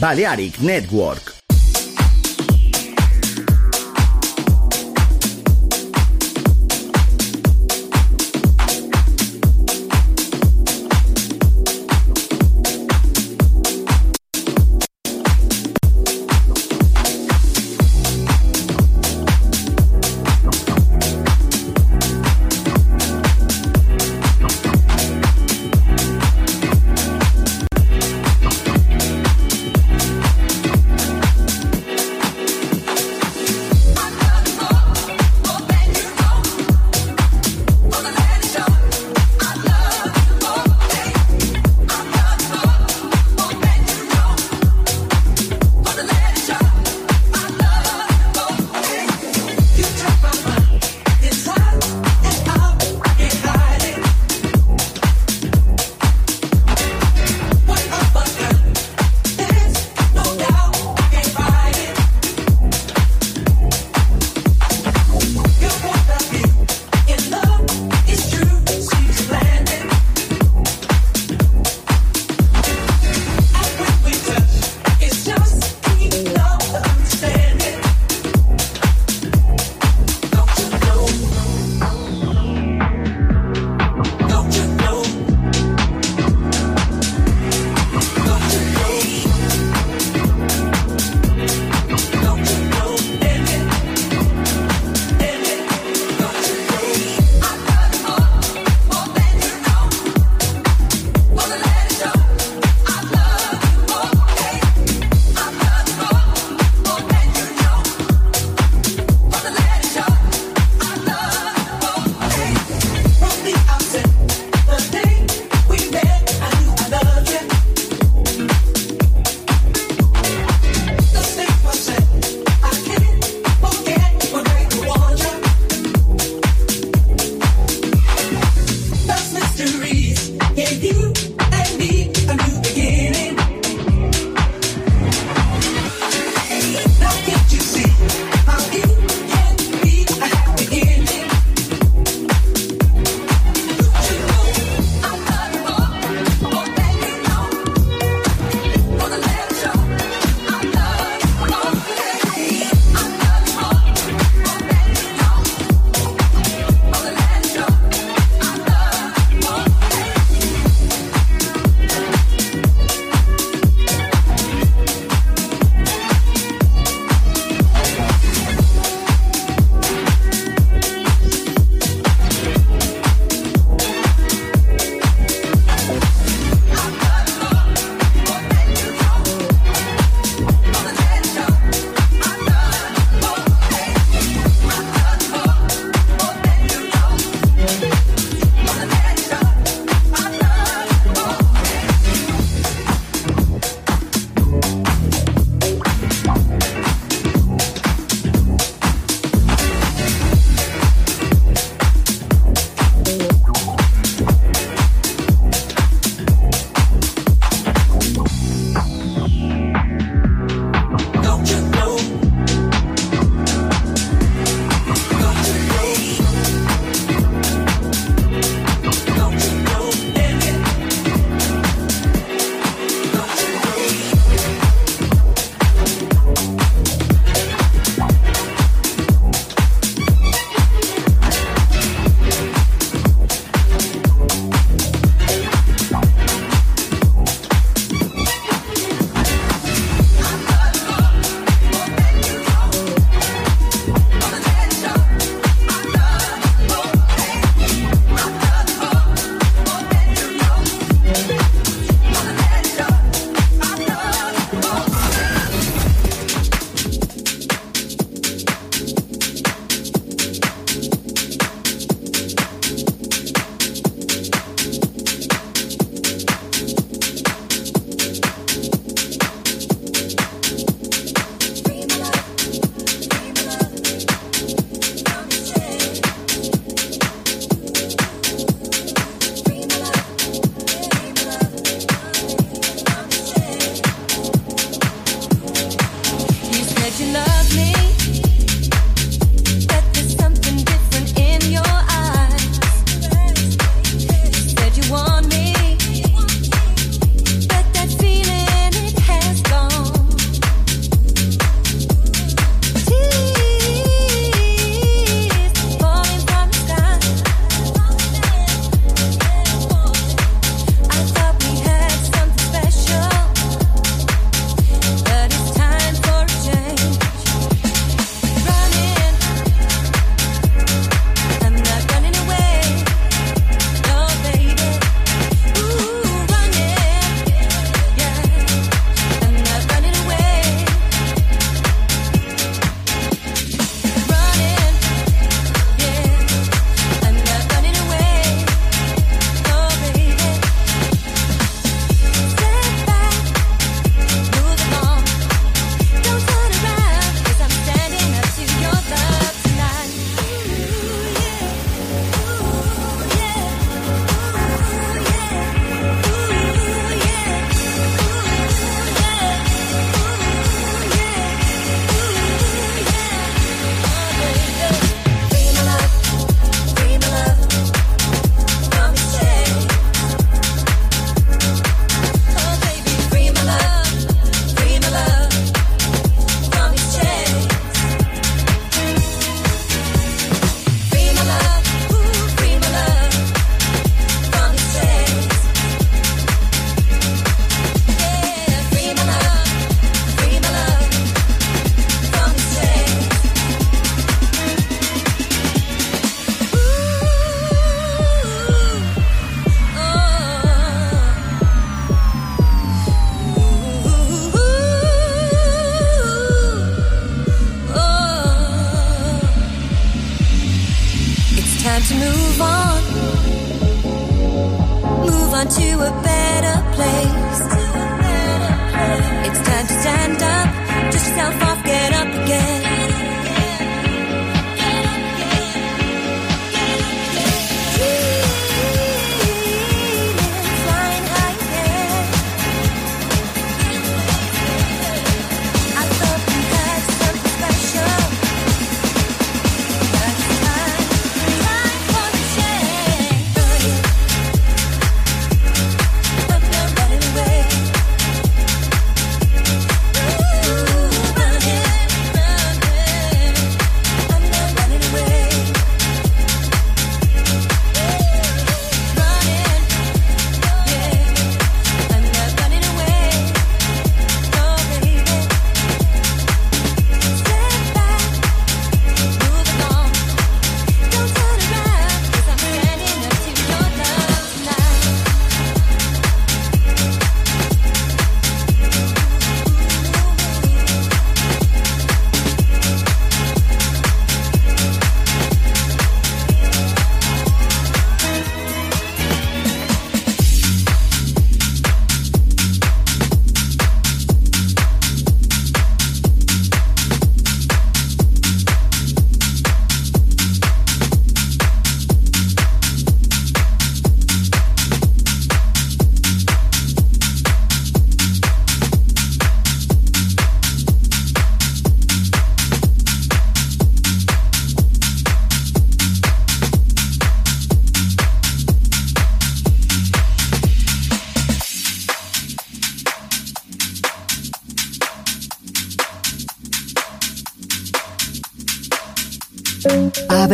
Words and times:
Balearic 0.00 0.62
Network. 0.62 1.29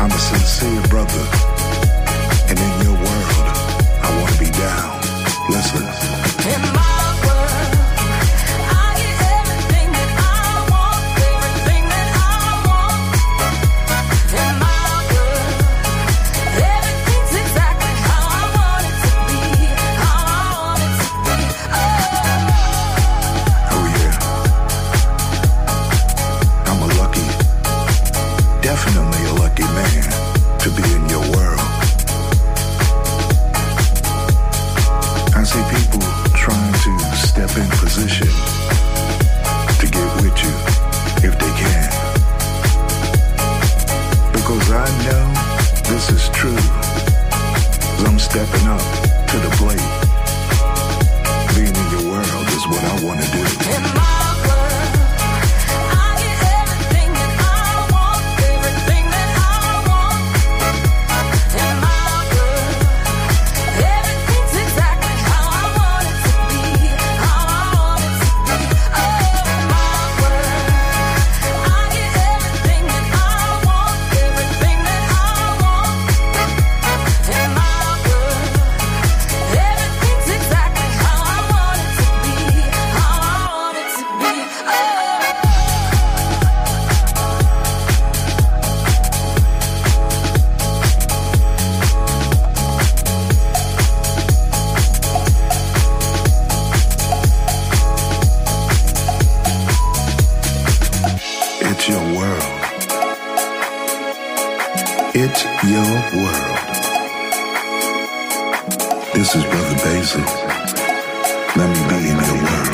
I'm 0.00 0.10
a 0.10 0.18
sincere 0.18 0.82
brother, 0.88 1.24
and 2.48 2.58
in 2.58 2.72
your 2.82 2.94
world, 2.94 3.46
I 4.02 4.18
want 4.20 4.32
to 4.32 4.38
be 4.38 4.50
down. 4.50 5.00
Listen. 5.50 6.93
It's 105.16 105.44
your 105.62 106.22
world. 106.24 106.82
This 109.14 109.36
is 109.36 109.44
Brother 109.44 109.76
Basil. 109.84 110.20
Let 111.56 111.70
me 111.70 111.88
be 111.88 112.10
in 112.10 112.16
your 112.18 112.42
world. 112.42 112.73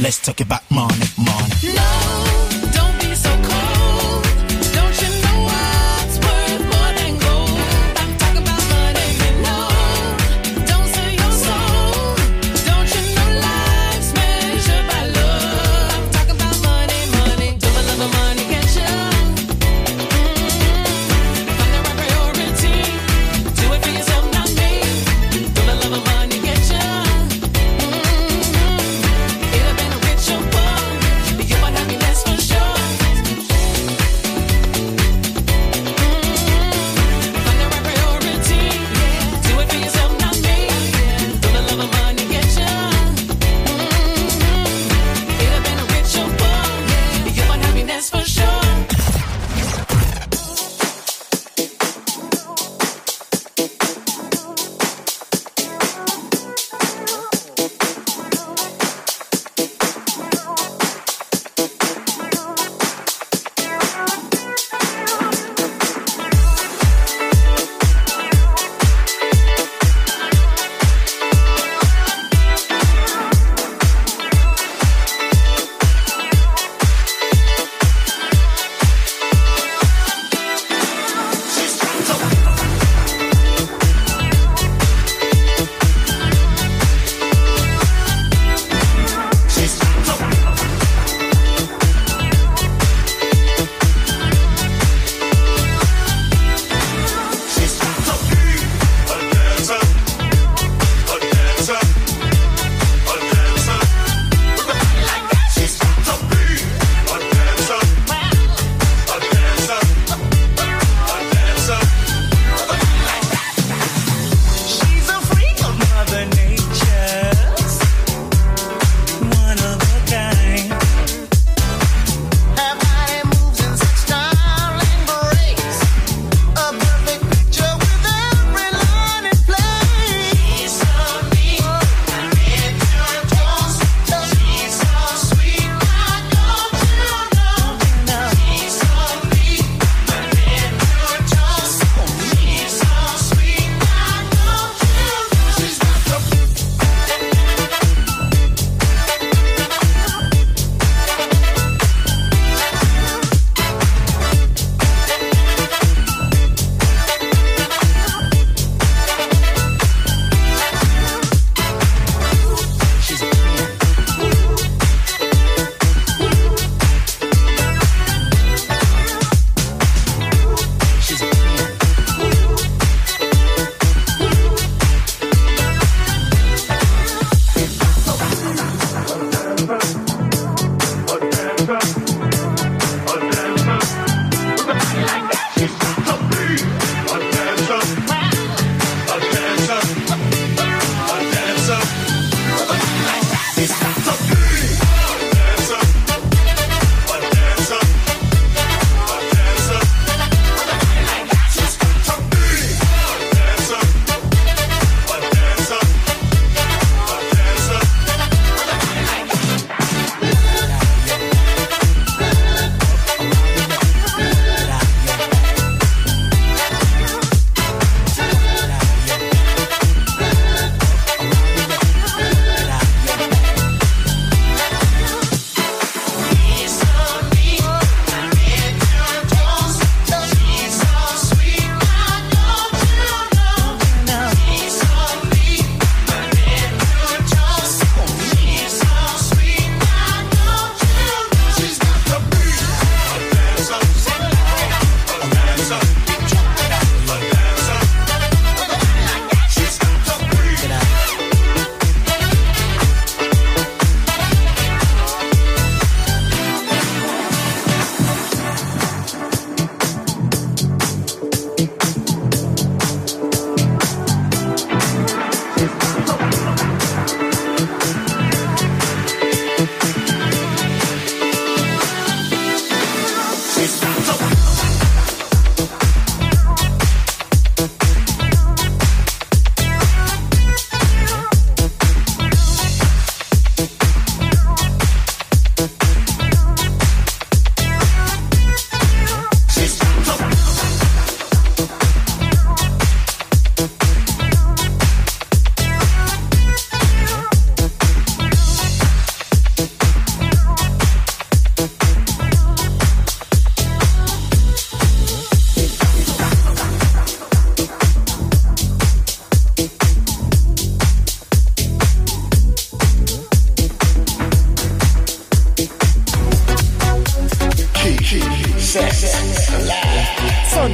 Let's 0.00 0.20
talk 0.20 0.40
about 0.40 0.62
money, 0.70 1.06
money. 1.18 1.74
No. 1.74 2.37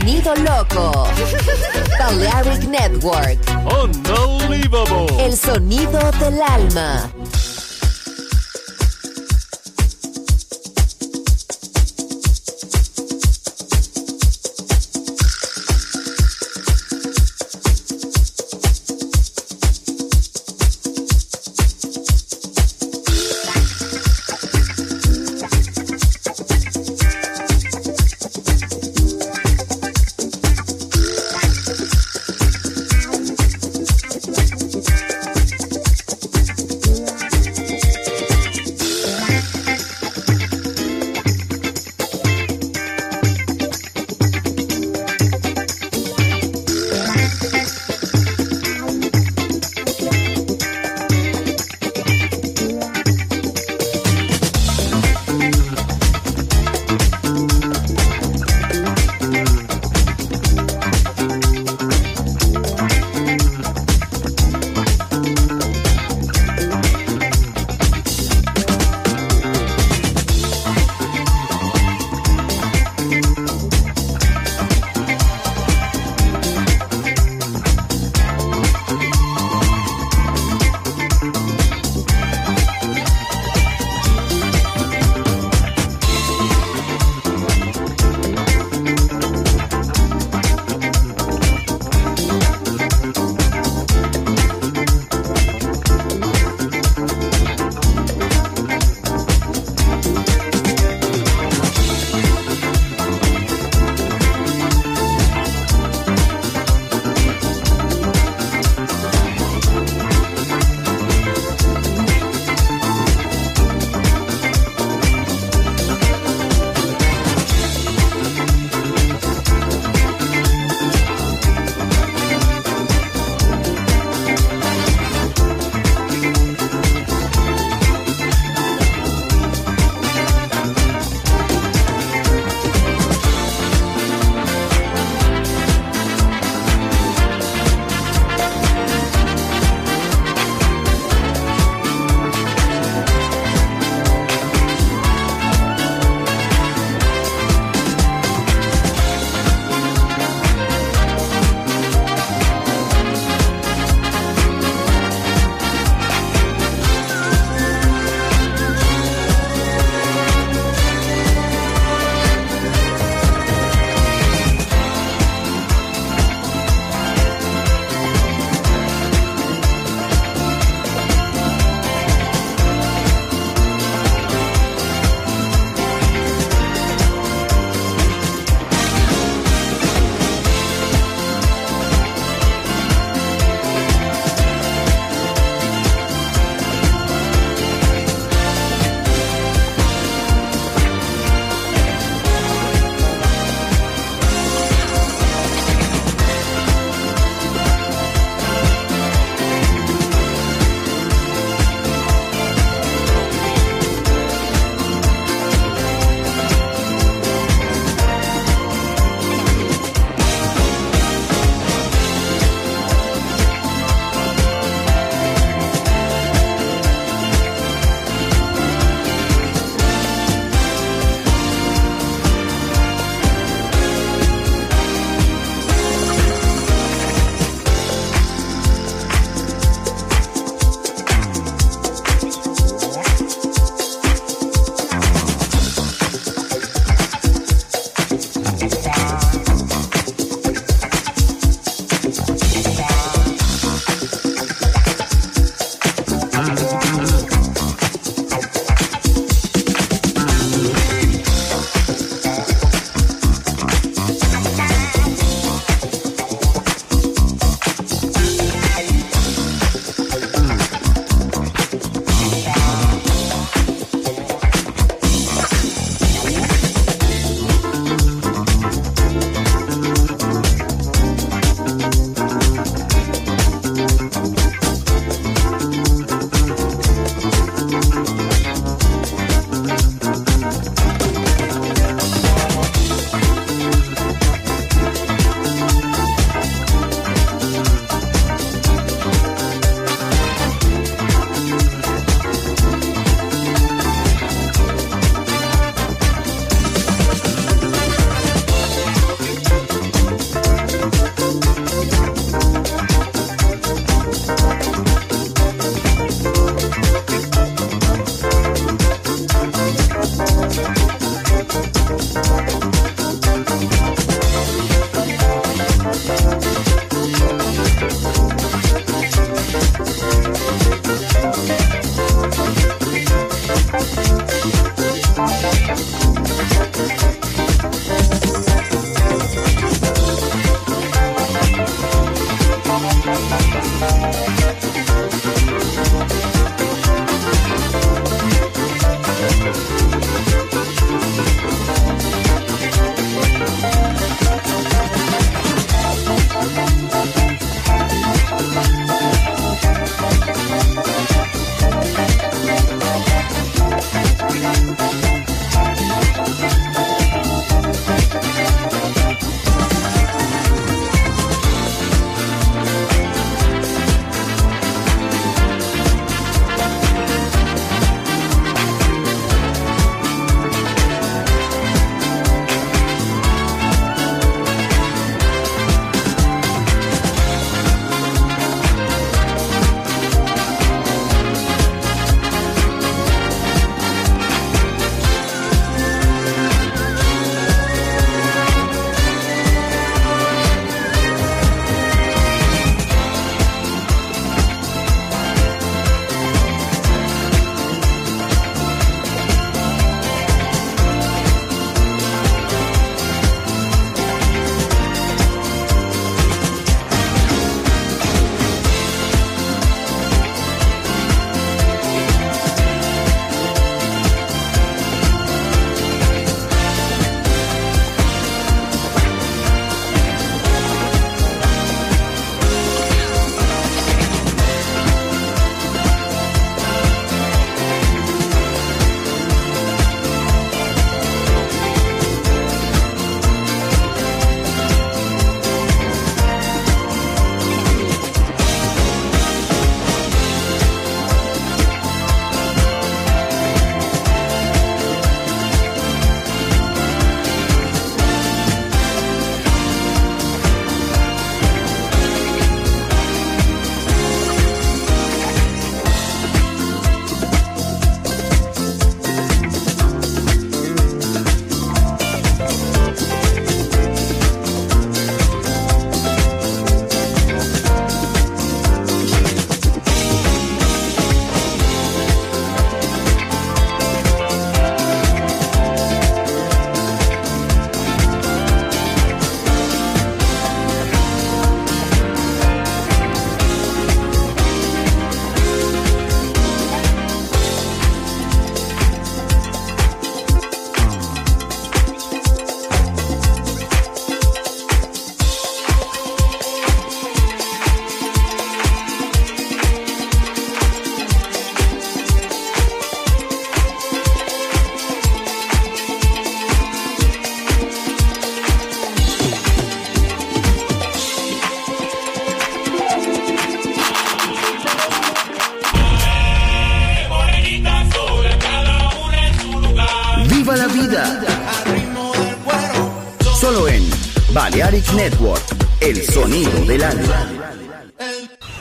Sonido 0.04 0.34
loco. 0.36 1.08
Balearic 1.98 2.68
Network. 2.68 3.38
Unbelievable. 3.64 5.06
El 5.18 5.34
sonido 5.34 5.98
del 6.20 6.42
alma. 6.42 7.10